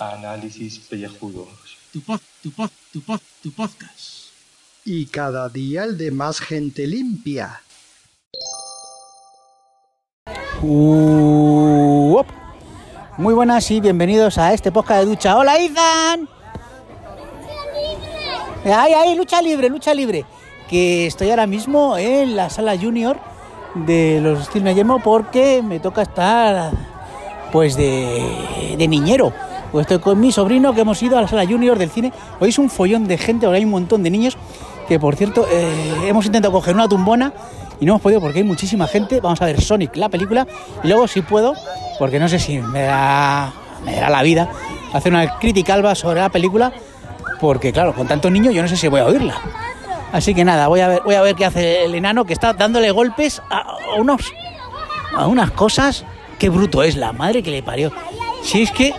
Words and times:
Análisis 0.00 0.80
pellejudos. 0.80 1.48
Tu 1.92 2.00
pod, 2.00 2.20
tu 2.42 2.50
pod, 2.50 2.70
tu 2.92 3.00
pod, 3.00 3.20
tu 3.44 3.52
podcast. 3.52 4.32
Y 4.84 5.06
cada 5.06 5.48
día 5.48 5.84
el 5.84 5.96
de 5.96 6.10
más 6.10 6.40
gente 6.40 6.84
limpia. 6.88 7.62
Uh, 10.62 12.16
op. 12.18 12.26
Muy 13.18 13.34
buenas 13.34 13.70
y 13.70 13.80
bienvenidos 13.80 14.36
a 14.36 14.52
este 14.52 14.72
podcast 14.72 15.04
de 15.04 15.06
ducha. 15.06 15.36
¡Hola, 15.36 15.56
Ethan! 15.58 16.28
¡Ay, 18.64 18.92
ay! 18.94 19.14
Lucha 19.14 19.40
libre, 19.40 19.68
lucha 19.68 19.94
libre. 19.94 20.26
Que 20.68 21.06
estoy 21.06 21.30
ahora 21.30 21.46
mismo 21.46 21.96
en 21.96 22.36
la 22.36 22.50
sala 22.50 22.76
junior 22.76 23.18
de 23.74 24.20
los 24.22 24.50
Cine 24.50 24.74
Yemo 24.74 25.00
porque 25.00 25.62
me 25.62 25.80
toca 25.80 26.02
estar, 26.02 26.72
pues, 27.52 27.76
de, 27.76 28.76
niñero. 28.88 29.32
Pues 29.72 29.84
estoy 29.84 29.98
con 29.98 30.18
mi 30.20 30.32
sobrino 30.32 30.74
que 30.74 30.80
hemos 30.80 31.02
ido 31.02 31.18
a 31.18 31.22
la 31.22 31.28
sala 31.28 31.46
junior 31.46 31.78
del 31.78 31.90
cine. 31.90 32.12
Hoy 32.40 32.48
es 32.50 32.58
un 32.58 32.70
follón 32.70 33.06
de 33.06 33.18
gente, 33.18 33.46
ahora 33.46 33.58
hay 33.58 33.64
un 33.64 33.70
montón 33.70 34.02
de 34.02 34.10
niños 34.10 34.36
que, 34.88 34.98
por 34.98 35.16
cierto, 35.16 35.46
eh, 35.50 36.06
hemos 36.06 36.24
intentado 36.26 36.52
coger 36.52 36.74
una 36.74 36.88
tumbona 36.88 37.32
y 37.80 37.84
no 37.84 37.92
hemos 37.92 38.02
podido 38.02 38.20
porque 38.20 38.38
hay 38.38 38.44
muchísima 38.44 38.86
gente. 38.86 39.20
Vamos 39.20 39.42
a 39.42 39.46
ver 39.46 39.60
Sonic, 39.60 39.96
la 39.96 40.08
película, 40.08 40.46
y 40.82 40.88
luego 40.88 41.06
si 41.08 41.22
puedo, 41.22 41.54
porque 41.98 42.18
no 42.18 42.28
sé 42.28 42.38
si 42.38 42.58
me 42.58 42.82
da, 42.82 43.52
me 43.84 43.96
dará 43.96 44.10
la 44.10 44.22
vida, 44.22 44.50
hacer 44.92 45.12
una 45.12 45.38
crítica 45.38 45.74
alba 45.74 45.94
sobre 45.94 46.20
la 46.20 46.30
película, 46.30 46.72
porque 47.40 47.72
claro, 47.72 47.94
con 47.94 48.06
tantos 48.06 48.30
niños 48.32 48.54
yo 48.54 48.62
no 48.62 48.68
sé 48.68 48.76
si 48.76 48.88
voy 48.88 49.00
a 49.00 49.06
oírla. 49.06 49.34
Así 50.12 50.34
que 50.34 50.44
nada, 50.44 50.68
voy 50.68 50.80
a 50.80 50.88
ver, 50.88 51.02
voy 51.04 51.14
a 51.14 51.22
ver 51.22 51.34
qué 51.34 51.44
hace 51.44 51.84
el 51.84 51.94
enano 51.94 52.24
que 52.24 52.32
está 52.32 52.52
dándole 52.52 52.90
golpes 52.90 53.42
a, 53.50 53.76
unos 53.98 54.32
a 55.16 55.26
unas 55.26 55.50
cosas. 55.50 56.04
Qué 56.38 56.48
bruto 56.48 56.82
es 56.82 56.96
la 56.96 57.12
madre 57.12 57.42
que 57.42 57.50
le 57.50 57.62
parió. 57.62 57.90
Si 58.42 58.62
es 58.62 58.70
que 58.70 58.92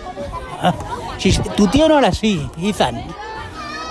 ah, 0.61 0.73
si 1.17 1.29
es- 1.29 1.41
tu 1.55 1.67
tío 1.67 1.87
no 1.87 1.97
era 1.99 2.09
así, 2.09 2.49
Ethan. 2.61 3.03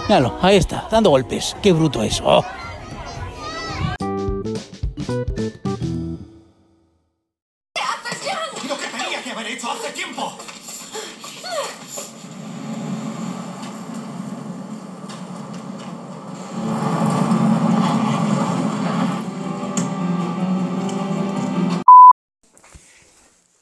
Míralo, 0.09 0.37
ahí 0.42 0.56
está, 0.56 0.87
dando 0.91 1.11
golpes. 1.11 1.56
Qué 1.62 1.72
bruto 1.72 2.03
es. 2.03 2.20
Oh. 2.25 2.44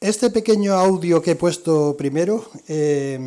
Este 0.05 0.29
pequeño 0.29 0.75
audio 0.75 1.23
que 1.23 1.31
he 1.31 1.35
puesto 1.35 1.97
primero 1.97 2.45
eh, 2.69 3.19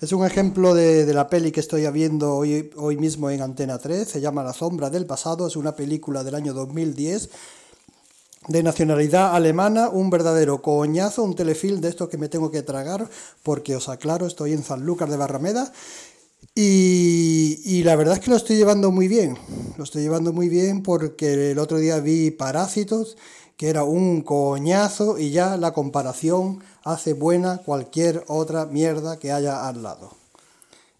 es 0.00 0.10
un 0.10 0.26
ejemplo 0.26 0.74
de, 0.74 1.06
de 1.06 1.14
la 1.14 1.28
peli 1.28 1.52
que 1.52 1.60
estoy 1.60 1.88
viendo 1.92 2.34
hoy, 2.34 2.72
hoy 2.74 2.96
mismo 2.96 3.30
en 3.30 3.40
Antena 3.40 3.78
3. 3.78 4.08
Se 4.08 4.20
llama 4.20 4.42
La 4.42 4.52
sombra 4.52 4.90
del 4.90 5.06
pasado. 5.06 5.46
Es 5.46 5.54
una 5.54 5.76
película 5.76 6.24
del 6.24 6.34
año 6.34 6.54
2010 6.54 7.30
de 8.48 8.62
nacionalidad 8.64 9.36
alemana, 9.36 9.88
un 9.88 10.10
verdadero 10.10 10.60
coñazo, 10.60 11.22
un 11.22 11.36
telefilm 11.36 11.80
de 11.80 11.90
estos 11.90 12.08
que 12.08 12.18
me 12.18 12.28
tengo 12.28 12.50
que 12.50 12.62
tragar, 12.62 13.08
porque 13.44 13.76
os 13.76 13.88
aclaro, 13.88 14.26
estoy 14.26 14.54
en 14.54 14.64
Sanlúcar 14.64 15.08
de 15.08 15.18
Barrameda. 15.18 15.72
Y, 16.52 17.60
y 17.64 17.84
la 17.84 17.94
verdad 17.94 18.14
es 18.14 18.20
que 18.20 18.30
lo 18.30 18.36
estoy 18.36 18.56
llevando 18.56 18.90
muy 18.90 19.06
bien. 19.06 19.38
Lo 19.76 19.84
estoy 19.84 20.02
llevando 20.02 20.32
muy 20.32 20.48
bien 20.48 20.82
porque 20.82 21.52
el 21.52 21.60
otro 21.60 21.78
día 21.78 22.00
vi 22.00 22.32
Parásitos, 22.32 23.16
que 23.56 23.68
era 23.70 23.84
un 23.84 24.22
coñazo, 24.22 25.18
y 25.18 25.30
ya 25.30 25.56
la 25.56 25.72
comparación 25.72 26.62
hace 26.84 27.14
buena 27.14 27.58
cualquier 27.58 28.24
otra 28.28 28.66
mierda 28.66 29.18
que 29.18 29.32
haya 29.32 29.66
al 29.66 29.82
lado. 29.82 30.10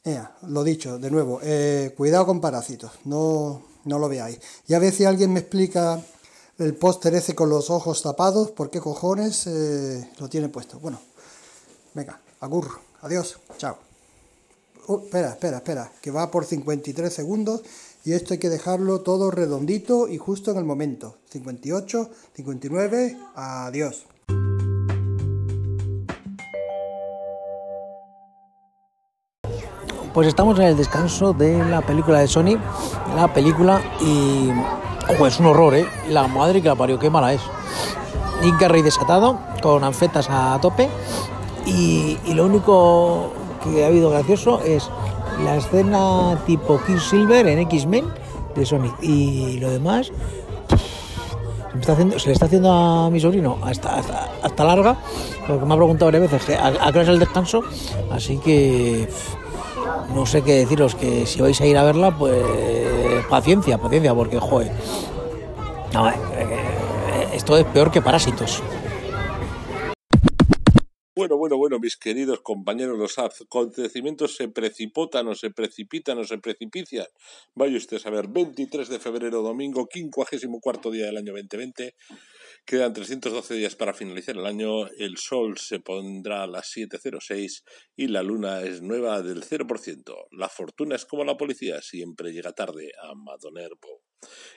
Ea, 0.04 0.36
lo 0.42 0.64
dicho, 0.64 0.98
de 0.98 1.10
nuevo, 1.10 1.40
eh, 1.42 1.92
cuidado 1.96 2.26
con 2.26 2.40
parásitos, 2.40 2.92
no, 3.04 3.62
no 3.84 3.98
lo 3.98 4.08
veáis. 4.08 4.38
Ya 4.66 4.78
ve 4.78 4.92
si 4.92 5.04
alguien 5.04 5.32
me 5.32 5.40
explica 5.40 6.00
el 6.58 6.74
póster 6.74 7.14
ese 7.14 7.34
con 7.34 7.50
los 7.50 7.70
ojos 7.70 8.02
tapados, 8.02 8.50
por 8.50 8.70
qué 8.70 8.80
cojones 8.80 9.46
eh, 9.46 10.10
lo 10.18 10.28
tiene 10.28 10.48
puesto. 10.48 10.78
Bueno, 10.78 11.00
venga, 11.92 12.20
agur, 12.40 12.68
adiós, 13.02 13.38
chao. 13.58 13.78
Uh, 14.88 15.00
espera, 15.04 15.30
espera, 15.30 15.56
espera, 15.56 15.92
que 16.00 16.12
va 16.12 16.30
por 16.30 16.44
53 16.44 17.12
segundos 17.12 17.62
y 18.06 18.12
esto 18.12 18.34
hay 18.34 18.38
que 18.38 18.48
dejarlo 18.48 19.00
todo 19.00 19.32
redondito 19.32 20.06
y 20.06 20.16
justo 20.16 20.52
en 20.52 20.58
el 20.58 20.64
momento. 20.64 21.18
58, 21.28 22.08
59, 22.34 23.16
adiós. 23.34 24.06
Pues 30.14 30.28
estamos 30.28 30.56
en 30.60 30.66
el 30.66 30.76
descanso 30.76 31.32
de 31.32 31.58
la 31.64 31.84
película 31.84 32.20
de 32.20 32.28
Sony, 32.28 32.56
la 33.16 33.34
película 33.34 33.82
y 34.00 34.50
ojo, 35.12 35.26
es 35.26 35.40
un 35.40 35.46
horror, 35.46 35.74
¿eh? 35.74 35.84
La 36.08 36.28
madre 36.28 36.62
que 36.62 36.68
la 36.68 36.76
parió, 36.76 37.00
qué 37.00 37.10
mala 37.10 37.32
es. 37.34 37.42
Jim 38.40 38.56
Carrey 38.56 38.82
desatado, 38.82 39.40
con 39.60 39.82
anfetas 39.82 40.28
a 40.30 40.56
tope 40.62 40.88
y 41.66 42.16
lo 42.32 42.46
único 42.46 43.32
que 43.64 43.82
ha 43.82 43.88
habido 43.88 44.10
gracioso 44.10 44.60
es 44.60 44.88
la 45.44 45.56
escena 45.56 46.38
tipo 46.46 46.80
Silver 46.98 47.46
en 47.46 47.58
X-Men 47.60 48.06
de 48.54 48.66
Sonic. 48.66 48.94
Y 49.02 49.58
lo 49.58 49.70
demás 49.70 50.12
se, 51.82 52.26
le 52.26 52.32
está 52.32 52.46
haciendo 52.46 52.72
a 52.72 53.10
mi 53.10 53.20
sobrino 53.20 53.58
hasta, 53.62 53.96
hasta, 53.96 54.30
hasta 54.42 54.64
larga, 54.64 54.96
porque 55.46 55.64
me 55.64 55.74
ha 55.74 55.76
preguntado 55.76 56.06
varias 56.06 56.30
veces 56.30 56.44
que 56.44 56.54
a, 56.56 56.88
es 56.88 57.08
el 57.08 57.18
descanso, 57.18 57.62
así 58.10 58.38
que 58.38 59.08
no 60.14 60.26
sé 60.26 60.42
qué 60.42 60.54
deciros, 60.54 60.94
que 60.94 61.26
si 61.26 61.40
vais 61.40 61.60
a 61.60 61.66
ir 61.66 61.76
a 61.76 61.84
verla, 61.84 62.16
pues 62.16 62.42
paciencia, 63.28 63.78
paciencia, 63.78 64.14
porque 64.14 64.38
joder, 64.38 64.72
no, 65.92 66.08
eh, 66.08 66.14
eh, 66.38 67.28
esto 67.34 67.56
es 67.56 67.64
peor 67.64 67.90
que 67.90 68.00
parásitos. 68.02 68.62
Bueno, 71.36 71.58
bueno, 71.58 71.78
mis 71.78 71.96
queridos 71.96 72.40
compañeros, 72.40 72.98
los 72.98 73.18
acontecimientos 73.18 74.36
se 74.36 74.48
precipitan 74.48 75.28
o 75.28 75.34
se 75.34 75.50
precipitan 75.50 76.18
o 76.18 76.24
se 76.24 76.38
precipician. 76.38 77.06
Vaya 77.54 77.76
usted 77.76 78.00
a 78.04 78.10
ver, 78.10 78.28
23 78.28 78.88
de 78.88 78.98
febrero, 78.98 79.42
domingo, 79.42 79.86
54 79.92 80.90
día 80.90 81.06
del 81.06 81.18
año 81.18 81.32
2020. 81.32 81.94
Quedan 82.64 82.94
312 82.94 83.54
días 83.54 83.76
para 83.76 83.92
finalizar 83.92 84.36
el 84.36 84.46
año. 84.46 84.88
El 84.98 85.18
sol 85.18 85.58
se 85.58 85.78
pondrá 85.80 86.42
a 86.42 86.46
las 86.46 86.74
7.06 86.74 87.62
y 87.96 88.08
la 88.08 88.22
luna 88.22 88.62
es 88.62 88.80
nueva 88.80 89.20
del 89.20 89.42
0%. 89.42 90.14
La 90.32 90.48
fortuna 90.48 90.96
es 90.96 91.04
como 91.04 91.24
la 91.24 91.36
policía, 91.36 91.82
siempre 91.82 92.32
llega 92.32 92.52
tarde 92.52 92.92
a 93.02 93.14
Madonerbo. 93.14 94.05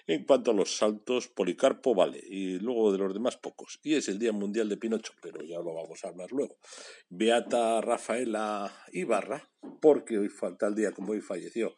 En 0.07 0.25
cuanto 0.25 0.51
a 0.51 0.53
los 0.53 0.77
saltos, 0.77 1.27
Policarpo 1.27 1.93
vale, 1.93 2.19
y 2.23 2.59
luego 2.59 2.91
de 2.91 2.97
los 2.97 3.13
demás 3.13 3.37
pocos. 3.37 3.79
Y 3.83 3.95
es 3.95 4.07
el 4.09 4.17
Día 4.17 4.31
Mundial 4.31 4.67
de 4.69 4.77
Pinocho, 4.77 5.13
pero 5.21 5.43
ya 5.43 5.57
lo 5.57 5.73
vamos 5.73 6.03
a 6.03 6.07
hablar 6.07 6.31
luego. 6.31 6.57
Beata 7.09 7.79
Rafaela 7.81 8.73
Ibarra, 8.91 9.49
porque 9.81 10.17
hoy 10.17 10.29
falta 10.29 10.67
el 10.67 10.75
día 10.75 10.91
como 10.91 11.11
hoy 11.11 11.21
falleció 11.21 11.75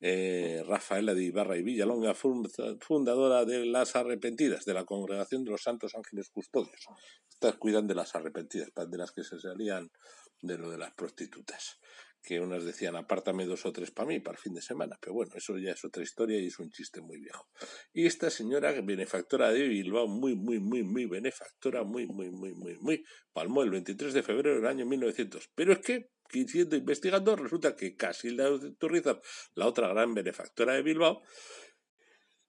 eh, 0.00 0.62
Rafaela 0.66 1.14
de 1.14 1.24
Ibarra 1.24 1.56
y 1.56 1.62
Villalonga, 1.62 2.14
fund- 2.14 2.78
fundadora 2.80 3.44
de 3.44 3.66
las 3.66 3.96
Arrepentidas, 3.96 4.64
de 4.64 4.74
la 4.74 4.84
Congregación 4.84 5.44
de 5.44 5.50
los 5.50 5.62
Santos 5.62 5.94
Ángeles 5.94 6.28
Custodios. 6.30 6.86
Estas 7.28 7.56
cuidan 7.56 7.86
de 7.86 7.94
las 7.94 8.14
arrepentidas, 8.14 8.70
de 8.74 8.98
las 8.98 9.10
que 9.10 9.24
se 9.24 9.40
salían 9.40 9.90
de 10.40 10.58
lo 10.58 10.70
de 10.70 10.78
las 10.78 10.92
prostitutas 10.94 11.80
que 12.22 12.40
unas 12.40 12.64
decían 12.64 12.96
apártame 12.96 13.44
dos 13.46 13.66
o 13.66 13.72
tres 13.72 13.90
para 13.90 14.08
mí, 14.08 14.20
para 14.20 14.36
el 14.36 14.42
fin 14.42 14.54
de 14.54 14.62
semana, 14.62 14.96
pero 15.00 15.14
bueno, 15.14 15.32
eso 15.34 15.58
ya 15.58 15.72
es 15.72 15.84
otra 15.84 16.02
historia 16.02 16.38
y 16.38 16.46
es 16.46 16.58
un 16.58 16.70
chiste 16.70 17.00
muy 17.00 17.18
viejo. 17.18 17.48
Y 17.92 18.06
esta 18.06 18.30
señora 18.30 18.72
benefactora 18.80 19.50
de 19.50 19.66
Bilbao, 19.66 20.06
muy, 20.06 20.36
muy, 20.36 20.60
muy, 20.60 20.82
muy 20.82 21.06
benefactora, 21.06 21.82
muy, 21.82 22.06
muy, 22.06 22.30
muy, 22.30 22.54
muy, 22.54 22.78
muy, 22.78 23.04
palmó 23.32 23.62
el 23.62 23.70
23 23.70 24.14
de 24.14 24.22
febrero 24.22 24.56
del 24.56 24.66
año 24.66 24.86
1900. 24.86 25.50
Pero 25.54 25.72
es 25.72 25.80
que, 25.80 26.10
siguiendo 26.30 26.76
investigando, 26.76 27.34
resulta 27.34 27.74
que 27.74 27.96
Casilda 27.96 28.48
Turrizar, 28.78 29.20
la 29.54 29.66
otra 29.66 29.88
gran 29.88 30.14
benefactora 30.14 30.74
de 30.74 30.82
Bilbao, 30.82 31.22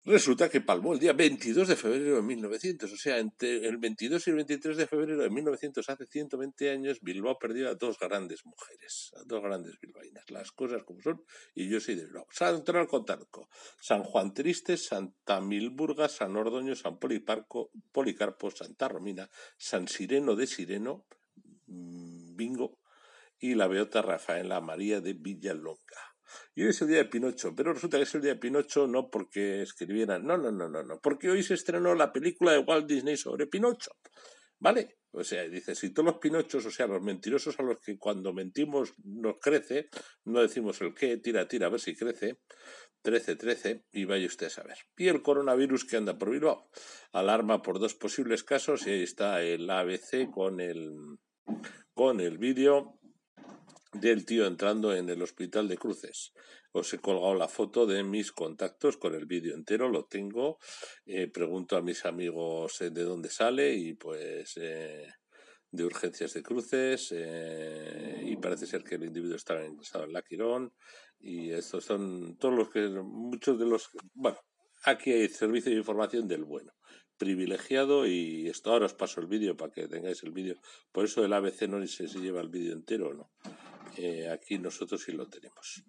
Resulta 0.06 0.50
que 0.50 0.60
palmó 0.60 0.92
el 0.92 1.00
día 1.00 1.14
22 1.14 1.66
de 1.66 1.78
febrero 1.78 2.18
de 2.18 2.22
1900, 2.22 2.92
o 2.92 2.98
sea, 2.98 3.20
entre 3.20 3.66
el 3.66 3.78
22 3.78 4.28
y 4.28 4.30
el 4.32 4.36
23 4.36 4.76
de 4.76 4.86
febrero 4.86 5.22
de 5.22 5.30
1900, 5.30 5.88
hace 5.88 6.06
120 6.06 6.72
años, 6.72 7.00
Bilbao 7.02 7.40
perdió 7.40 7.70
a 7.70 7.76
dos 7.76 7.98
grandes 7.98 8.46
mujeres, 8.46 9.14
a 9.16 9.24
dos 9.24 9.42
grandes 9.42 9.80
bilbaínas, 9.80 10.30
las 10.30 10.52
cosas 10.52 10.84
como 10.84 11.00
son, 11.02 11.24
y 11.56 11.70
yo 11.70 11.80
soy 11.80 11.96
de 11.96 12.04
Bilbao. 12.04 12.28
San 12.32 12.66
Tronco 12.66 13.06
Tarco, 13.06 13.48
San 13.80 14.04
Juan 14.04 14.34
Triste, 14.34 14.76
Santa 14.76 15.40
Milburga, 15.40 16.10
San 16.10 16.36
Ordoño, 16.36 16.76
San 16.76 17.00
Policarpo, 17.00 18.52
Santa 18.52 18.90
Romina, 18.90 19.30
San 19.58 19.88
Sireno 19.88 20.36
de 20.36 20.48
Sireno, 20.48 21.06
mm, 21.68 22.36
Bingo, 22.36 22.78
y 23.40 23.56
la 23.56 23.68
Beota 23.68 24.02
Rafaela 24.02 24.60
María 24.60 25.00
de 25.00 25.14
Villalonga. 25.14 26.13
Y 26.56 26.64
hoy 26.64 26.70
es 26.70 26.82
el 26.82 26.88
día 26.88 26.98
de 26.98 27.06
Pinocho, 27.06 27.54
pero 27.56 27.74
resulta 27.74 27.98
que 27.98 28.04
es 28.04 28.16
el 28.16 28.22
día 28.22 28.34
de 28.34 28.40
Pinocho 28.40 28.88
no 28.88 29.10
porque 29.10 29.62
escribieran, 29.62 30.26
no, 30.26 30.38
no, 30.38 30.52
no, 30.52 30.70
no, 30.70 30.84
no, 30.84 31.00
porque 31.02 31.30
hoy 31.30 31.44
se 31.44 31.54
estrenó 31.54 31.96
la 31.96 32.12
película 32.12 32.52
de 32.52 32.60
Walt 32.60 32.88
Disney 32.88 33.18
sobre 33.18 33.48
Pinocho, 33.48 33.92
¿vale? 34.60 34.98
O 35.16 35.24
sea, 35.24 35.44
dice, 35.44 35.76
si 35.76 35.94
todos 35.94 36.08
los 36.08 36.18
Pinochos, 36.18 36.66
o 36.66 36.72
sea, 36.72 36.88
los 36.88 37.02
mentirosos 37.02 37.60
a 37.60 37.64
los 37.64 37.78
que 37.80 38.00
cuando 38.00 38.34
mentimos 38.34 38.94
nos 39.04 39.36
crece, 39.40 39.90
no 40.26 40.42
decimos 40.42 40.82
el 40.82 40.96
qué, 40.96 41.18
tira, 41.18 41.48
tira, 41.48 41.68
a 41.68 41.70
ver 41.70 41.80
si 41.80 41.96
crece, 41.96 42.40
13, 43.04 43.36
13, 43.36 43.86
y 43.92 44.06
vaya 44.06 44.26
usted 44.26 44.48
a 44.48 44.50
saber. 44.50 44.78
Y 44.98 45.10
el 45.10 45.22
coronavirus 45.22 45.86
que 45.86 45.98
anda 45.98 46.18
por 46.18 46.32
Bilbao. 46.32 46.68
Alarma 47.12 47.62
por 47.62 47.80
dos 47.80 47.94
posibles 47.94 48.44
casos, 48.44 48.88
y 48.88 48.90
ahí 48.90 49.04
está 49.04 49.44
el 49.44 49.70
ABC 49.70 50.32
con 50.32 50.60
el, 50.60 50.92
con 51.94 52.20
el 52.20 52.40
vídeo 52.40 53.00
del 53.94 54.26
tío 54.26 54.46
entrando 54.46 54.94
en 54.94 55.10
el 55.10 55.22
hospital 55.22 55.68
de 55.68 55.78
Cruces. 55.78 56.34
Os 56.72 56.94
he 56.94 57.00
colgado 57.00 57.36
la 57.36 57.48
foto 57.48 57.86
de 57.86 58.04
mis 58.04 58.32
contactos 58.32 58.98
con 58.98 59.14
el 59.14 59.26
vídeo 59.26 59.54
entero, 59.54 59.90
lo 59.90 60.06
tengo. 60.06 60.58
Eh, 61.06 61.28
pregunto 61.28 61.78
a 61.78 61.82
mis 61.82 62.06
amigos 62.06 62.82
eh, 62.82 62.90
de 62.90 63.04
dónde 63.04 63.30
sale 63.30 63.76
y 63.76 63.94
pues 63.94 64.58
eh, 64.58 65.08
de 65.70 65.86
urgencias 65.86 66.34
de 66.34 66.42
Cruces. 66.42 67.14
y 67.14 68.36
parece 68.38 68.66
ser 68.66 68.84
que 68.84 68.96
el 68.96 69.04
individuo 69.04 69.36
estaba 69.36 69.66
ingresado 69.66 70.06
en 70.06 70.14
la 70.14 70.24
Quirón. 70.24 70.74
Y 71.20 71.52
estos 71.52 71.86
son 71.86 72.38
todos 72.38 72.56
los 72.56 72.70
que, 72.70 72.88
muchos 72.90 73.60
de 73.60 73.66
los, 73.66 73.90
bueno, 74.14 74.40
aquí 74.84 75.12
hay 75.12 75.30
servicio 75.30 75.72
de 75.72 75.78
información 75.78 76.28
del 76.28 76.44
bueno 76.44 76.74
privilegiado 77.18 78.06
y 78.06 78.50
esto 78.50 78.72
ahora 78.72 78.88
os 78.88 78.94
paso 78.96 79.22
el 79.22 79.28
vídeo 79.28 79.56
para 79.56 79.72
que 79.72 79.88
tengáis 79.88 80.24
el 80.24 80.32
vídeo. 80.32 80.56
Por 80.92 81.06
eso 81.06 81.24
el 81.24 81.32
ABC 81.32 81.70
no 81.70 81.86
sé 81.88 82.08
si 82.08 82.20
lleva 82.20 82.42
el 82.42 82.50
vídeo 82.50 82.74
entero 82.74 83.10
o 83.10 83.14
no. 83.14 83.32
Eh, 83.98 84.30
aquí 84.30 84.58
nosotros 84.58 85.02
sí 85.04 85.12
lo 85.12 85.28
tenemos. 85.28 85.84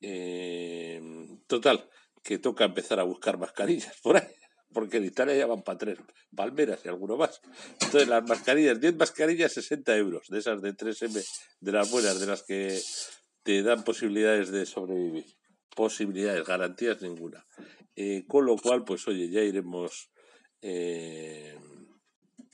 Eh, 0.00 1.00
total, 1.46 1.88
que 2.22 2.38
toca 2.38 2.64
empezar 2.64 3.00
a 3.00 3.04
buscar 3.04 3.38
mascarillas 3.38 3.96
por 4.02 4.16
ahí, 4.16 4.28
porque 4.72 4.98
en 4.98 5.04
Italia 5.04 5.36
ya 5.36 5.46
van 5.46 5.62
para 5.62 5.78
tres 5.78 5.98
palmeras 6.34 6.80
y 6.84 6.88
alguno 6.88 7.16
más. 7.16 7.40
Entonces, 7.80 8.08
las 8.08 8.24
mascarillas, 8.28 8.80
10 8.80 8.96
mascarillas, 8.96 9.52
60 9.52 9.96
euros, 9.96 10.28
de 10.28 10.38
esas 10.38 10.62
de 10.62 10.74
3M, 10.74 11.24
de 11.60 11.72
las 11.72 11.90
buenas, 11.90 12.20
de 12.20 12.26
las 12.26 12.42
que 12.42 12.80
te 13.42 13.62
dan 13.62 13.82
posibilidades 13.84 14.50
de 14.50 14.66
sobrevivir. 14.66 15.26
Posibilidades, 15.74 16.44
garantías 16.44 17.02
ninguna. 17.02 17.46
Eh, 17.94 18.24
con 18.26 18.46
lo 18.46 18.56
cual, 18.56 18.84
pues 18.84 19.06
oye, 19.08 19.28
ya 19.30 19.42
iremos. 19.42 20.10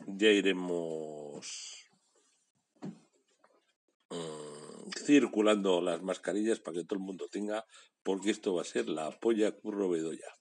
ya 0.06 0.30
iremos. 0.30 1.83
Circulando 5.04 5.80
las 5.80 6.02
mascarillas 6.02 6.60
para 6.60 6.78
que 6.78 6.84
todo 6.84 6.98
el 6.98 7.04
mundo 7.04 7.28
tenga, 7.30 7.64
porque 8.02 8.30
esto 8.30 8.54
va 8.54 8.62
a 8.62 8.64
ser 8.64 8.88
la 8.88 9.10
polla 9.10 9.52
curro 9.52 9.88
bedoya. 9.88 10.34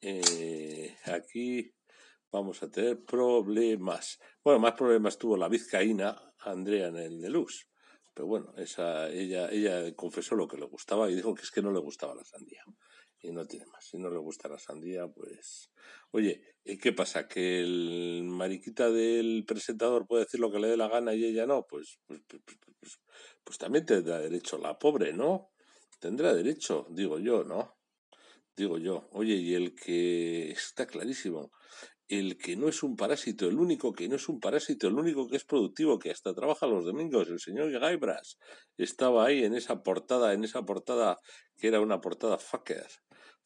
Eh, 0.00 0.96
aquí 1.04 1.72
vamos 2.30 2.62
a 2.62 2.70
tener 2.70 3.04
problemas. 3.04 4.18
Bueno, 4.44 4.60
más 4.60 4.74
problemas 4.74 5.18
tuvo 5.18 5.36
la 5.36 5.48
vizcaína 5.48 6.34
Andrea 6.38 6.88
en 6.88 6.96
el 6.96 7.20
deluxe. 7.20 7.66
Pero 8.14 8.26
bueno, 8.26 8.52
esa, 8.56 9.08
ella, 9.10 9.48
ella 9.50 9.94
confesó 9.94 10.34
lo 10.34 10.48
que 10.48 10.56
le 10.56 10.66
gustaba 10.66 11.08
y 11.10 11.14
dijo 11.14 11.34
que 11.34 11.42
es 11.42 11.50
que 11.50 11.62
no 11.62 11.72
le 11.72 11.78
gustaba 11.78 12.14
la 12.14 12.24
sandía. 12.24 12.64
Y 13.20 13.32
no 13.32 13.46
tiene 13.46 13.66
más. 13.66 13.84
Si 13.84 13.98
no 13.98 14.10
le 14.10 14.18
gusta 14.18 14.48
la 14.48 14.58
sandía, 14.58 15.08
pues. 15.08 15.70
Oye, 16.12 16.40
¿qué 16.80 16.92
pasa? 16.92 17.26
¿Que 17.26 17.60
el 17.60 18.24
mariquita 18.24 18.90
del 18.90 19.44
presentador 19.46 20.06
puede 20.06 20.24
decir 20.24 20.40
lo 20.40 20.52
que 20.52 20.60
le 20.60 20.68
dé 20.68 20.76
la 20.76 20.88
gana 20.88 21.14
y 21.14 21.24
ella 21.24 21.46
no? 21.46 21.66
Pues, 21.66 21.98
pues, 22.06 22.20
pues, 22.28 22.42
pues, 22.80 23.00
pues 23.42 23.58
también 23.58 23.84
tendrá 23.86 24.20
derecho 24.20 24.58
la 24.58 24.78
pobre, 24.78 25.12
¿no? 25.12 25.50
Tendrá 25.98 26.32
derecho, 26.32 26.86
digo 26.90 27.18
yo, 27.18 27.42
¿no? 27.42 27.76
Digo 28.56 28.78
yo. 28.78 29.08
Oye, 29.12 29.34
y 29.34 29.54
el 29.54 29.74
que 29.74 30.50
está 30.50 30.86
clarísimo, 30.86 31.50
el 32.08 32.38
que 32.38 32.56
no 32.56 32.68
es 32.68 32.82
un 32.82 32.96
parásito, 32.96 33.46
el 33.46 33.58
único 33.58 33.92
que 33.92 34.08
no 34.08 34.16
es 34.16 34.28
un 34.28 34.40
parásito, 34.40 34.88
el 34.88 34.94
único 34.94 35.28
que 35.28 35.36
es 35.36 35.44
productivo, 35.44 35.98
que 35.98 36.10
hasta 36.10 36.34
trabaja 36.34 36.66
los 36.66 36.84
domingos, 36.84 37.28
el 37.28 37.38
señor 37.38 37.70
Gaibras, 37.70 38.38
estaba 38.78 39.26
ahí 39.26 39.44
en 39.44 39.54
esa 39.54 39.82
portada, 39.82 40.32
en 40.32 40.44
esa 40.44 40.62
portada 40.62 41.18
que 41.56 41.68
era 41.68 41.80
una 41.80 42.00
portada 42.00 42.38
fucker. 42.38 42.86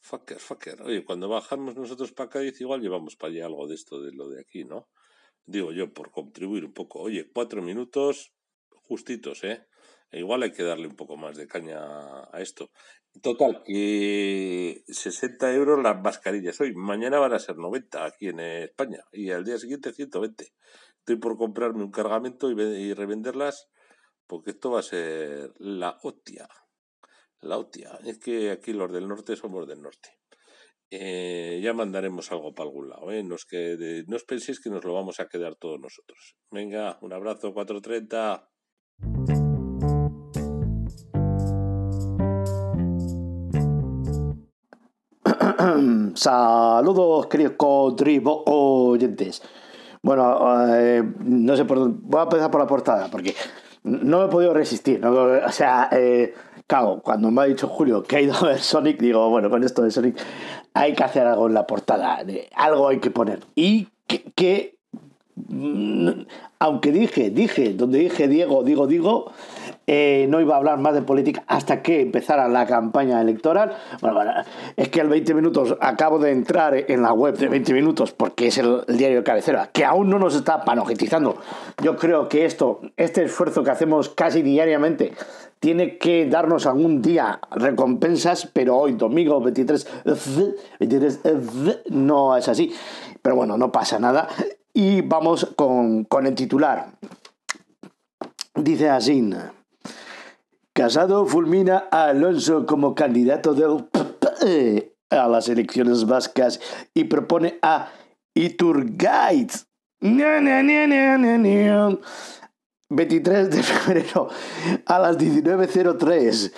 Fucker, 0.01 0.39
fucker. 0.39 0.83
Oye, 0.83 1.05
cuando 1.05 1.29
bajamos 1.29 1.77
nosotros 1.77 2.13
para 2.13 2.29
Cádiz, 2.29 2.61
igual 2.61 2.81
llevamos 2.81 3.17
para 3.17 3.33
allá 3.33 3.47
algo 3.47 3.69
de 3.69 3.77
esto, 3.77 4.01
de 4.01 4.13
lo 4.13 4.29
de 4.29 4.41
aquí, 4.41 4.65
¿no? 4.65 4.89
Digo 5.47 5.73
yo, 5.73 5.93
por 5.93 6.11
contribuir 6.11 6.65
un 6.65 6.73
poco. 6.73 7.01
Oye, 7.01 7.31
cuatro 7.33 7.63
minutos 7.63 8.33
justitos, 8.69 9.45
¿eh? 9.45 9.67
E 10.13 10.19
igual 10.19 10.43
hay 10.43 10.53
que 10.53 10.63
darle 10.63 10.87
un 10.87 10.95
poco 10.95 11.17
más 11.17 11.37
de 11.39 11.49
caña 11.49 11.81
a 12.31 12.41
esto. 12.41 12.71
Total, 13.23 13.63
que 13.65 14.85
60 14.87 15.55
euros 15.55 15.83
las 15.83 16.01
mascarillas 16.03 16.61
hoy. 16.61 16.75
Mañana 16.75 17.19
van 17.19 17.33
a 17.33 17.39
ser 17.39 17.57
90 17.57 18.05
aquí 18.05 18.29
en 18.29 18.41
España. 18.41 19.05
Y 19.11 19.31
al 19.31 19.45
día 19.45 19.57
siguiente 19.57 19.93
120. 19.93 20.53
Estoy 20.99 21.17
por 21.17 21.39
comprarme 21.39 21.83
un 21.83 21.91
cargamento 21.91 22.51
y, 22.51 22.95
revenderlas 22.95 23.71
porque 24.27 24.51
esto 24.51 24.71
va 24.71 24.81
a 24.81 24.85
ser 24.85 25.53
la 25.57 25.99
hostia. 26.03 26.47
La 27.41 27.57
hostia. 27.57 27.99
Es 28.05 28.19
que 28.19 28.51
aquí 28.51 28.75
los 28.75 28.93
del 28.93 29.09
norte 29.09 29.35
somos 29.35 29.67
del 29.67 29.81
norte. 29.81 30.11
Eh, 30.91 31.59
ya 31.63 31.73
mandaremos 31.73 32.31
algo 32.33 32.55
para 32.55 32.69
algún 32.69 32.91
lado. 32.91 33.11
¿eh? 33.11 33.23
Nos 33.23 33.47
que, 33.47 34.05
no 34.07 34.17
os 34.17 34.25
penséis 34.25 34.61
que 34.61 34.69
nos 34.69 34.85
lo 34.85 34.93
vamos 34.93 35.21
a 35.21 35.27
quedar 35.27 35.57
todos 35.57 35.81
nosotros. 35.81 36.37
Venga, 36.51 36.99
un 37.01 37.15
abrazo, 37.15 37.55
430. 37.55 38.47
Saludos, 46.15 47.27
queridos 47.27 47.55
oyentes 48.47 49.43
Bueno, 50.03 50.67
eh, 50.75 51.03
no 51.21 51.57
sé 51.57 51.65
por 51.65 51.79
dónde. 51.79 51.99
Voy 52.03 52.21
a 52.21 52.25
empezar 52.25 52.51
por 52.51 52.61
la 52.61 52.67
portada, 52.67 53.09
porque 53.11 53.35
no 53.85 54.21
me 54.21 54.25
he 54.27 54.29
podido 54.29 54.55
resistir. 54.55 55.05
O 55.05 55.53
sea, 55.53 55.89
eh, 55.93 56.35
Claro, 56.67 57.01
cuando 57.05 57.31
me 57.31 57.43
ha 57.43 57.45
dicho 57.45 57.69
Julio 57.69 58.03
que 58.03 58.17
ha 58.17 58.21
ido 58.21 58.35
a 58.35 58.45
ver 58.45 58.61
Sonic, 58.61 58.99
digo, 58.99 59.29
bueno, 59.29 59.51
con 59.51 59.63
esto 59.63 59.83
de 59.83 59.91
Sonic 59.91 60.17
hay 60.73 60.95
que 60.95 61.05
hacer 61.05 61.27
algo 61.27 61.47
en 61.47 61.55
la 61.55 61.67
portada, 61.67 62.25
algo 62.55 62.89
hay 62.89 62.99
que 62.99 63.11
poner. 63.11 63.41
Y 63.55 63.89
que, 64.07 64.79
mm, 65.37 66.23
aunque 66.61 66.93
dije, 66.93 67.31
dije, 67.31 67.75
donde 67.75 67.99
dije 67.99 68.27
Diego, 68.27 68.63
digo, 68.63 68.87
digo, 68.87 69.33
eh, 69.87 70.27
no 70.29 70.41
iba 70.41 70.55
a 70.55 70.59
hablar 70.59 70.79
más 70.79 70.95
de 70.95 71.03
política 71.03 71.43
hasta 71.47 71.83
que 71.83 72.01
empezara 72.01 72.49
la 72.49 72.67
campaña 72.67 73.21
electoral. 73.21 73.77
Bueno, 74.01 74.21
es 74.77 74.89
que 74.89 75.01
el 75.01 75.09
20 75.09 75.35
minutos 75.35 75.77
acabo 75.81 76.19
de 76.19 76.31
entrar 76.31 76.75
en 76.75 77.03
la 77.03 77.13
web 77.13 77.37
de 77.37 77.49
20 77.49 77.75
minutos 77.75 78.13
porque 78.13 78.49
es 78.49 78.59
el, 78.59 78.85
diario 78.87 79.19
de 79.19 79.25
cabecera, 79.25 79.71
que 79.73 79.85
aún 79.85 80.11
no 80.11 80.19
nos 80.19 80.37
está 80.37 80.65
panojetizando. 80.65 81.37
Yo 81.83 81.97
creo 81.97 82.29
que 82.29 82.45
esto, 82.45 82.81
este 82.97 83.25
esfuerzo 83.25 83.65
que 83.65 83.71
hacemos 83.71 84.09
casi 84.09 84.43
diariamente, 84.43 85.13
tiene 85.59 85.97
que 85.97 86.27
darnos 86.27 86.67
algún 86.67 87.03
día 87.03 87.41
recompensas, 87.53 88.51
pero 88.53 88.77
hoy, 88.77 88.95
domingo 88.95 89.41
23, 89.41 89.87
23 90.81 91.21
no 91.91 92.37
es 92.37 92.49
así. 92.49 92.73
Pero 93.23 93.37
bueno, 93.37 93.57
no 93.57 93.71
pasa 93.71 94.01
nada. 94.01 94.29
Y 94.75 95.03
vamos 95.03 95.53
con, 95.55 96.05
con 96.05 96.27
el 96.27 96.35
titular. 96.35 96.87
Dice 98.55 98.91
así. 98.91 99.23
Casado 100.83 101.25
fulmina 101.27 101.85
a 101.93 102.07
Alonso 102.07 102.67
como 102.67 102.97
candidato 102.97 103.55
del 103.55 103.85
PP 103.85 104.97
a 105.11 105.29
las 105.29 105.49
elecciones 105.49 106.07
vascas 106.07 106.59
y 106.93 107.05
propone 107.05 107.61
a 107.63 107.91
Iturgaiz. 108.35 109.69
23 112.91 113.51
de 113.51 113.63
febrero 113.63 114.29
a 114.85 114.99
las 114.99 115.19
19.03 115.19 116.53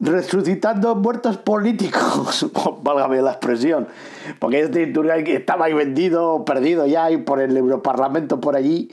resucitando 0.00 0.96
muertos 0.96 1.36
políticos, 1.36 2.50
válgame 2.82 3.20
la 3.20 3.32
expresión, 3.32 3.86
porque 4.38 4.60
este 4.60 4.84
Iturgaiz 4.84 5.28
estaba 5.28 5.66
ahí 5.66 5.74
vendido, 5.74 6.46
perdido 6.46 6.86
ya 6.86 7.10
y 7.10 7.18
por 7.18 7.38
el 7.38 7.54
Europarlamento 7.54 8.40
por 8.40 8.56
allí 8.56 8.90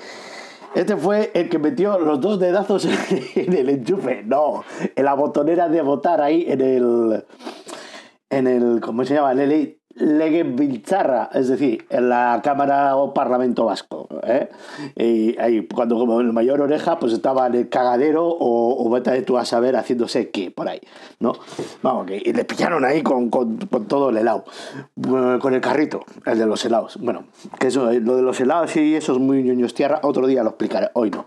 este 0.76 0.96
fue 0.98 1.32
el 1.34 1.50
que 1.50 1.60
metió 1.60 2.00
los 2.00 2.22
dos 2.22 2.40
dedazos 2.40 2.86
en 3.36 3.54
el 3.54 3.70
enchufe. 3.70 4.24
No, 4.24 4.64
en 4.96 5.06
la 5.06 5.14
botonera 5.14 5.70
de 5.70 5.82
votar 5.82 6.22
ahí 6.22 6.46
en 6.48 6.62
el. 6.62 7.26
En 8.30 8.48
el. 8.48 8.82
¿Cómo 8.82 9.04
se 9.06 9.16
llama? 9.16 9.32
En 9.32 9.40
el 9.40 9.79
Legebiltzarra, 10.00 11.30
es 11.34 11.50
decir, 11.50 11.86
en 11.90 12.10
la 12.10 12.40
Cámara 12.44 12.96
o 12.96 13.14
Parlamento 13.14 13.66
Vasco. 13.66 14.08
¿eh? 14.24 14.50
Y 14.96 15.38
ahí, 15.40 15.68
cuando 15.68 15.98
como 15.98 16.22
el 16.22 16.32
mayor 16.32 16.62
oreja, 16.62 17.00
pues 17.00 17.12
estaba 17.12 17.48
en 17.48 17.56
el 17.56 17.70
cagadero 17.70 18.28
o, 18.28 18.86
o 18.86 18.90
vete 18.90 19.22
tú 19.24 19.38
a 19.38 19.46
saber 19.46 19.76
haciéndose 19.76 20.30
qué 20.30 20.52
por 20.52 20.70
ahí, 20.70 20.80
¿no? 21.20 21.34
Vamos, 21.82 22.06
que 22.06 22.22
y 22.24 22.34
le 22.34 22.46
pillaron 22.46 22.86
ahí 22.86 23.04
con, 23.04 23.30
con, 23.30 23.58
con, 23.58 23.88
todo 23.88 24.10
el 24.10 24.18
helado, 24.18 24.46
con 25.40 25.54
el 25.54 25.62
carrito, 25.62 26.06
el 26.26 26.40
de 26.40 26.46
los 26.46 26.64
helados. 26.64 26.98
Bueno, 27.02 27.26
que 27.60 27.68
eso, 27.68 27.92
lo 27.92 28.16
de 28.16 28.22
los 28.22 28.40
helados 28.40 28.76
y 28.78 28.96
eso 28.96 29.14
es 29.14 29.20
muy 29.20 29.44
ñoños 29.44 29.74
tierra, 29.74 30.00
otro 30.04 30.28
día 30.28 30.44
lo 30.44 30.50
explicaré, 30.50 30.90
hoy 30.94 31.12
no. 31.12 31.26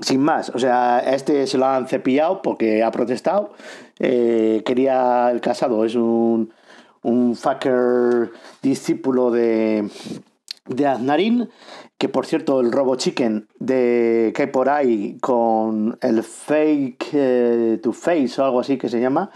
sin 0.00 0.20
más, 0.20 0.50
o 0.50 0.58
sea, 0.58 1.00
este 1.00 1.46
se 1.46 1.58
lo 1.58 1.66
han 1.66 1.88
cepillado 1.88 2.42
porque 2.42 2.82
ha 2.82 2.90
protestado. 2.90 3.52
Eh, 3.98 4.62
quería 4.64 5.30
el 5.30 5.40
casado, 5.40 5.84
es 5.84 5.94
un, 5.94 6.52
un 7.02 7.36
fucker 7.36 8.32
discípulo 8.62 9.30
de, 9.30 9.88
de 10.66 10.86
Aznarín, 10.86 11.48
que 11.98 12.08
por 12.08 12.26
cierto 12.26 12.60
el 12.60 12.72
Robo 12.72 12.96
Chicken 12.96 13.48
de 13.58 14.32
que 14.34 14.42
hay 14.42 14.48
por 14.48 14.68
ahí 14.68 15.18
con 15.20 15.98
el 16.00 16.22
fake 16.22 17.06
eh, 17.12 17.80
to 17.82 17.92
face 17.92 18.40
o 18.40 18.44
algo 18.44 18.60
así 18.60 18.78
que 18.78 18.88
se 18.88 19.00
llama, 19.00 19.30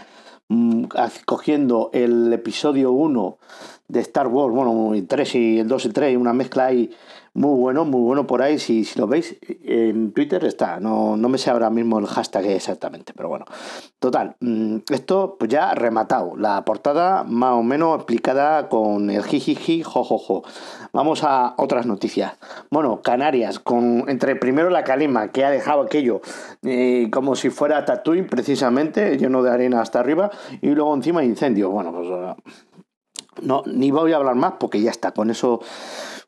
mm, 0.49 0.85
cogiendo 1.25 1.89
el 1.93 2.31
episodio 2.33 2.91
1 2.91 3.37
de 3.87 3.99
Star 4.01 4.27
Wars, 4.27 4.53
bueno, 4.53 4.93
el 4.93 5.07
3 5.07 5.35
y 5.35 5.59
el 5.59 5.67
2 5.67 5.85
y 5.85 5.89
3, 5.89 6.17
una 6.17 6.33
mezcla 6.33 6.65
ahí 6.65 6.91
muy 7.37 7.55
bueno, 7.55 7.85
muy 7.85 8.01
bueno 8.01 8.25
por 8.25 8.41
ahí. 8.41 8.57
Si, 8.57 8.83
si 8.83 8.97
lo 8.97 9.05
veis 9.05 9.37
en 9.63 10.11
Twitter 10.11 10.43
está. 10.43 10.79
No, 10.79 11.15
no 11.17 11.29
me 11.29 11.37
sé 11.37 11.51
ahora 11.51 11.69
mismo 11.69 11.99
el 11.99 12.07
hashtag 12.07 12.47
exactamente, 12.47 13.13
pero 13.15 13.29
bueno. 13.29 13.45
Total, 13.99 14.35
mm, 14.39 14.77
esto 14.89 15.35
pues 15.37 15.51
ya 15.51 15.75
rematado. 15.75 16.35
La 16.35 16.65
portada 16.65 17.23
más 17.23 17.53
o 17.53 17.61
menos 17.61 17.95
explicada 17.95 18.69
con 18.69 19.11
el 19.11 19.23
jijiji, 19.23 19.83
jojojo. 19.83 20.43
Vamos 20.93 21.23
a 21.23 21.53
otras 21.57 21.85
noticias. 21.85 22.33
Bueno, 22.71 23.03
Canarias, 23.03 23.59
con 23.59 24.05
entre 24.09 24.35
primero 24.35 24.71
la 24.71 24.83
calima 24.83 25.31
que 25.31 25.45
ha 25.45 25.51
dejado 25.51 25.83
aquello 25.83 26.21
eh, 26.63 27.09
como 27.11 27.35
si 27.35 27.51
fuera 27.51 27.85
Tatooine 27.85 28.25
precisamente, 28.25 29.15
lleno 29.15 29.43
de 29.43 29.51
arena 29.51 29.81
hasta 29.81 29.99
arriba, 29.99 30.31
y 30.63 30.69
luego 30.69 30.95
encima 30.95 31.23
incendio. 31.23 31.69
Bueno, 31.69 31.91
pues 31.91 32.07
no, 33.41 33.61
ni 33.67 33.91
voy 33.91 34.13
a 34.13 34.15
hablar 34.15 34.33
más 34.33 34.53
porque 34.59 34.81
ya 34.81 34.89
está, 34.89 35.11
con 35.11 35.29
eso 35.29 35.61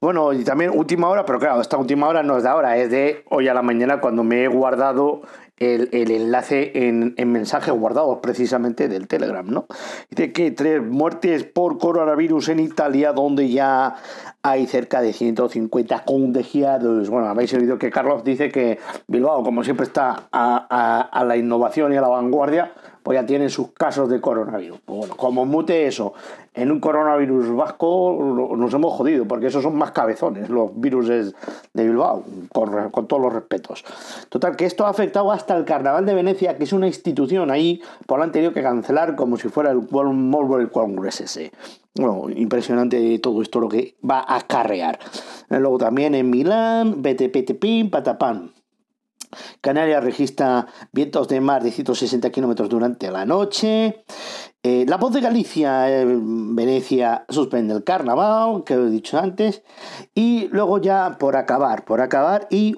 bueno, 0.01 0.31
y 0.31 0.43
también 0.45 0.71
última 0.73 1.09
hora, 1.09 1.25
pero 1.25 1.39
claro, 1.39 1.59
esta 1.59 1.77
última 1.77 2.07
hora 2.07 2.23
no 2.23 2.37
es 2.37 2.43
de 2.43 2.49
ahora, 2.49 2.77
es 2.77 2.89
de 2.89 3.25
hoy 3.29 3.49
a 3.49 3.53
la 3.53 3.61
mañana 3.61 3.99
cuando 3.99 4.23
me 4.23 4.43
he 4.43 4.47
guardado 4.47 5.23
el, 5.59 5.89
enlace 6.11 6.87
en, 6.87 7.13
en, 7.17 7.31
mensajes 7.31 7.73
guardados 7.73 8.19
precisamente 8.21 8.87
del 8.87 9.07
Telegram, 9.07 9.45
¿no? 9.45 9.65
Dice 10.09 10.31
que 10.31 10.51
tres 10.51 10.81
muertes 10.81 11.43
por 11.43 11.77
coronavirus 11.77 12.49
en 12.49 12.61
Italia, 12.61 13.11
donde 13.11 13.49
ya 13.49 13.95
hay 14.41 14.67
cerca 14.67 15.01
de 15.01 15.11
150 15.11 16.05
contagiados. 16.05 17.09
Bueno, 17.09 17.27
habéis 17.27 17.53
oído 17.53 17.77
que 17.77 17.91
Carlos 17.91 18.23
dice 18.23 18.49
que 18.51 18.79
Bilbao, 19.07 19.43
como 19.43 19.65
siempre 19.65 19.85
está 19.85 20.29
a, 20.31 21.09
a 21.11 21.23
la 21.25 21.35
innovación 21.35 21.91
y 21.93 21.97
a 21.97 22.01
la 22.01 22.07
vanguardia, 22.07 22.71
pues 23.09 23.19
ya 23.19 23.25
tienen 23.25 23.49
sus 23.49 23.71
casos 23.71 24.07
de 24.07 24.21
coronavirus. 24.21 24.81
Pues 24.85 24.99
bueno, 24.99 25.17
como 25.17 25.43
mute 25.43 25.87
eso 25.87 26.13
en 26.53 26.69
un 26.69 26.79
coronavirus 26.79 27.55
vasco, 27.55 28.55
nos 28.55 28.71
hemos 28.71 28.93
jodido, 28.93 29.27
porque 29.27 29.47
esos 29.47 29.63
son 29.63 29.75
más 29.75 29.89
cabezones, 29.93 30.47
los 30.47 30.79
virus 30.79 31.07
de 31.07 31.33
Bilbao, 31.73 32.23
con, 32.53 33.07
todos 33.07 33.19
los 33.19 33.33
respetos. 33.33 33.83
Total, 34.29 34.55
que 34.55 34.65
esto 34.65 34.85
ha 34.85 34.89
afectado 34.89 35.31
hasta 35.31 35.57
el 35.57 35.65
Carnaval 35.65 36.05
de 36.05 36.13
Venecia, 36.13 36.55
que 36.55 36.65
es 36.65 36.71
una 36.71 36.85
institución 36.85 37.49
ahí, 37.49 37.81
por 38.05 38.19
lo 38.19 38.25
han 38.25 38.31
tenido 38.31 38.53
que 38.53 38.61
cancelar 38.61 39.15
como 39.15 39.37
si 39.37 39.49
fuera 39.49 39.71
el 39.71 39.79
World 39.89 40.71
Congress 40.71 41.21
ese. 41.21 41.51
Bueno, 41.95 42.29
impresionante 42.29 43.17
todo 43.17 43.41
esto 43.41 43.59
lo 43.59 43.69
que 43.69 43.95
va 44.07 44.19
a 44.19 44.37
acarrear. 44.37 44.99
Luego 45.49 45.79
también 45.79 46.13
en 46.13 46.29
Milán, 46.29 47.01
BTPTPIM, 47.01 47.89
patapán. 47.89 48.51
Canarias 49.61 50.03
registra 50.03 50.67
vientos 50.91 51.27
de 51.27 51.41
más 51.41 51.63
de 51.63 51.71
160 51.71 52.29
kilómetros 52.31 52.69
durante 52.69 53.11
la 53.11 53.25
noche. 53.25 54.03
Eh, 54.61 54.85
la 54.87 54.97
voz 54.97 55.13
de 55.13 55.21
Galicia, 55.21 55.89
eh, 55.89 56.05
Venecia 56.05 57.25
suspende 57.29 57.73
el 57.73 57.85
carnaval, 57.85 58.65
que 58.65 58.73
he 58.73 58.89
dicho 58.89 59.17
antes. 59.17 59.63
Y 60.13 60.47
luego 60.51 60.79
ya 60.79 61.17
por 61.17 61.37
acabar, 61.37 61.85
por 61.85 62.01
acabar, 62.01 62.47
y 62.49 62.75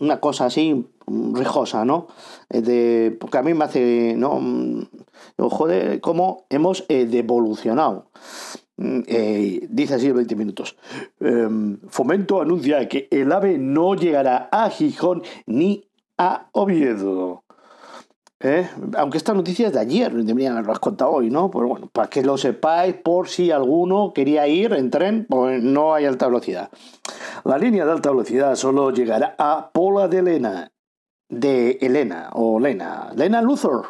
una 0.00 0.20
cosa 0.20 0.46
así 0.46 0.86
rijosa, 1.06 1.84
¿no? 1.84 2.06
Eh, 2.48 3.14
porque 3.20 3.38
a 3.38 3.42
mí 3.42 3.52
me 3.52 3.64
hace, 3.64 4.14
¿no? 4.16 4.40
Mm, 4.40 4.86
joder, 5.36 6.00
cómo 6.00 6.46
hemos 6.48 6.86
devolucionado. 6.88 8.10
Mm, 8.76 9.00
eh, 9.06 9.66
dice 9.70 9.94
así 9.94 10.10
20 10.10 10.36
minutos. 10.36 10.76
Em, 11.20 11.78
Fomento 11.88 12.40
anuncia 12.40 12.88
que 12.88 13.08
el 13.10 13.30
AVE 13.30 13.58
no 13.58 13.94
llegará 13.94 14.48
a 14.50 14.68
Gijón 14.70 15.22
ni 15.46 15.88
a 16.18 16.48
Oviedo. 16.52 17.44
¿Eh? 18.40 18.68
Aunque 18.98 19.16
esta 19.16 19.32
noticia 19.32 19.68
es 19.68 19.72
de 19.72 19.80
ayer, 19.80 20.12
deberían 20.12 20.58
haberlo 20.58 20.78
contado 20.78 21.12
hoy, 21.12 21.30
¿no? 21.30 21.50
Pues 21.50 21.66
bueno, 21.66 21.88
para 21.90 22.10
que 22.10 22.22
lo 22.22 22.36
sepáis, 22.36 22.94
por 22.94 23.28
si 23.28 23.50
alguno 23.50 24.12
quería 24.12 24.46
ir 24.46 24.74
en 24.74 24.90
tren, 24.90 25.26
pues 25.30 25.62
no 25.62 25.94
hay 25.94 26.04
alta 26.04 26.26
velocidad. 26.26 26.68
La 27.44 27.56
línea 27.56 27.86
de 27.86 27.92
alta 27.92 28.10
velocidad 28.10 28.54
solo 28.56 28.90
llegará 28.90 29.34
a 29.38 29.70
Pola 29.72 30.08
de 30.08 30.18
Elena, 30.18 30.72
de 31.40 31.78
Elena 31.80 32.30
o 32.32 32.58
Lena, 32.58 33.12
Lena 33.14 33.42
Luthor. 33.42 33.86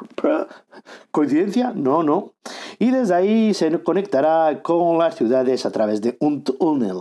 ¿Coincidencia? 1.10 1.72
No, 1.74 2.02
no. 2.02 2.32
Y 2.78 2.90
desde 2.90 3.14
ahí 3.14 3.54
se 3.54 3.82
conectará 3.82 4.62
con 4.62 4.98
las 4.98 5.14
ciudades 5.14 5.66
a 5.66 5.70
través 5.70 6.00
de 6.00 6.16
un 6.20 6.42
túnel. 6.42 6.98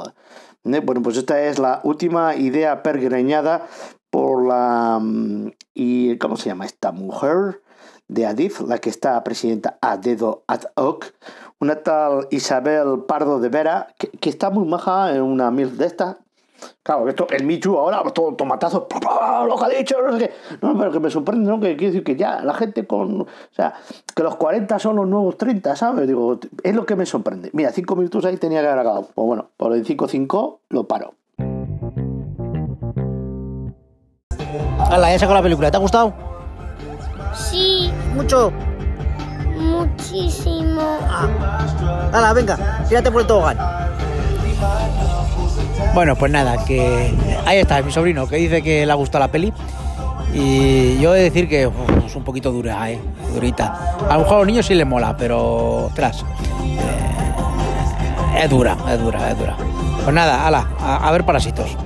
Eh, 0.66 0.80
bueno, 0.80 1.02
pues 1.02 1.18
esta 1.18 1.42
es 1.42 1.60
la 1.60 1.82
última 1.84 2.36
idea 2.36 2.84
pergreñada 2.84 3.68
por 4.10 4.46
la... 4.48 5.00
Mm, 5.02 5.52
y 5.74 6.18
¿Cómo 6.18 6.38
se 6.38 6.50
llama 6.50 6.66
esta 6.66 6.92
mujer? 6.92 7.62
De 8.08 8.26
Adif, 8.26 8.62
la 8.62 8.78
que 8.78 8.90
está 8.90 9.24
presidenta 9.24 9.78
a 9.82 9.98
dedo 9.98 10.44
ad 10.48 10.64
hoc, 10.76 11.14
una 11.60 11.82
tal 11.84 12.28
Isabel 12.32 13.06
Pardo 13.08 13.40
de 13.40 13.50
Vera, 13.50 13.88
que, 13.98 14.10
que 14.10 14.30
está 14.30 14.50
muy 14.50 14.68
maja 14.68 15.16
en 15.16 15.22
una 15.22 15.50
mil 15.52 15.78
de 15.78 15.86
estas, 15.86 16.18
Claro, 16.84 17.08
esto, 17.08 17.27
el 17.29 17.46
Michu 17.46 17.77
ahora, 17.77 18.03
todo 18.12 18.36
tomatazos, 18.36 18.84
lo 19.48 19.55
que 19.58 19.65
ha 19.65 19.70
dicho, 19.70 19.98
no 20.01 20.17
sé 20.17 20.20
qué. 20.20 20.34
No, 20.62 20.77
pero 20.77 20.91
que 20.91 21.00
me 21.00 21.10
sorprende, 21.10 21.50
¿no? 21.50 21.60
Que 21.60 21.75
quiere 21.75 21.93
decir 21.93 22.03
que 22.03 22.15
ya 22.15 22.41
la 22.41 22.53
gente 22.53 22.86
con. 22.86 23.22
O 23.22 23.27
sea, 23.51 23.74
que 24.15 24.24
los 24.24 24.36
40 24.36 24.77
son 24.79 24.96
los 24.98 25.08
nuevos 25.08 25.38
30, 25.38 25.75
¿sabes? 25.75 26.08
Digo, 26.08 26.39
es 26.63 26.75
lo 26.75 26.86
que 26.86 26.96
me 26.96 27.05
sorprende. 27.05 27.50
Mira, 27.53 27.72
5 27.72 27.96
minutos 27.96 28.25
ahí 28.25 28.38
tenía 28.38 28.62
que 28.62 28.67
haber 28.67 28.79
acabado. 28.79 29.08
Pues 29.13 29.25
bueno, 29.25 29.50
por 29.58 29.74
el 29.74 29.86
5-5 29.86 30.58
lo 30.70 30.84
paro. 30.86 31.13
Hala, 34.89 35.12
ya 35.12 35.20
sacó 35.20 35.34
la 35.34 35.41
película. 35.41 35.72
¿Te 35.72 35.77
ha 35.77 35.79
gustado? 35.79 36.13
Sí. 37.34 37.91
¿Mucho? 38.13 38.51
Muchísimo. 39.58 40.82
Ah. 41.10 42.10
Hala, 42.13 42.34
venga, 42.34 42.86
tírate 42.88 43.12
por 43.12 43.22
el 43.22 43.27
tobogán. 43.27 43.58
Bueno, 45.94 46.16
pues 46.16 46.32
nada, 46.32 46.64
que 46.66 47.14
ahí 47.46 47.60
está 47.60 47.82
mi 47.84 47.92
sobrino 47.92 48.28
que 48.28 48.38
dice 48.38 48.64
que 48.64 48.86
le 48.86 48.92
ha 48.92 48.96
gustado 48.96 49.24
la 49.26 49.32
peli. 49.32 49.54
Y 50.34 50.98
yo 51.00 51.14
he 51.14 51.20
de 51.20 51.24
decir 51.26 51.48
que 51.48 51.70
es 52.06 52.16
un 52.16 52.24
poquito 52.24 52.52
dura, 52.52 52.90
¿eh? 52.90 53.00
Durita. 53.34 53.96
A 54.10 54.14
lo 54.16 54.22
mejor 54.22 54.36
a 54.36 54.40
los 54.40 54.48
niños 54.48 54.66
sí 54.66 54.74
les 54.74 54.88
mola, 54.88 55.16
pero. 55.16 55.92
Tras. 55.94 56.22
Eh, 56.22 56.26
es 58.44 58.50
dura, 58.50 58.76
es 58.90 59.00
dura, 59.00 59.30
es 59.30 59.38
dura. 59.38 59.56
Pues 60.04 60.16
nada, 60.16 60.48
ala, 60.48 60.68
a, 60.80 61.08
a 61.08 61.12
ver 61.12 61.24
parásitos. 61.24 61.78